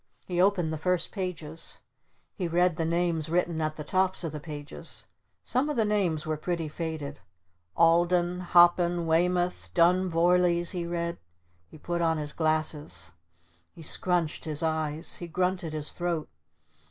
He 0.25 0.41
opened 0.41 0.73
the 0.73 0.79
first 0.79 1.11
pages. 1.11 1.77
He 2.33 2.47
read 2.47 2.75
the 2.75 2.85
names 2.85 3.29
written 3.29 3.61
at 3.61 3.75
the 3.75 3.83
tops 3.83 4.23
of 4.23 4.31
the 4.31 4.39
pages. 4.39 5.05
Some 5.43 5.69
of 5.69 5.75
the 5.75 5.85
names 5.85 6.25
were 6.25 6.37
pretty 6.37 6.67
faded. 6.67 7.19
"Alden, 7.77 8.39
Hoppin, 8.39 9.05
Weymoth, 9.05 9.71
Dun 9.75 10.09
Vorlees," 10.09 10.71
he 10.71 10.87
read. 10.87 11.19
He 11.69 11.77
put 11.77 12.01
on 12.01 12.17
his 12.17 12.33
glasses. 12.33 13.11
He 13.75 13.83
scrunched 13.83 14.45
his 14.45 14.63
eyes. 14.63 15.17
He 15.17 15.27
grunted 15.27 15.71
his 15.73 15.91
throat. 15.91 16.29